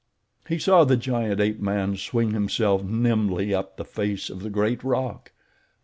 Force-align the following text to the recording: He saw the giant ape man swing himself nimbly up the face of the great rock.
He 0.47 0.57
saw 0.57 0.83
the 0.83 0.97
giant 0.97 1.39
ape 1.39 1.59
man 1.59 1.95
swing 1.95 2.31
himself 2.31 2.81
nimbly 2.83 3.53
up 3.53 3.77
the 3.77 3.85
face 3.85 4.31
of 4.31 4.41
the 4.41 4.49
great 4.49 4.83
rock. 4.83 5.31